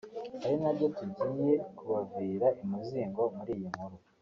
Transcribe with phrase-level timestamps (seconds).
[0.45, 3.95] ari nabyo tugiye kubavira imuzingo muri iyi nkuru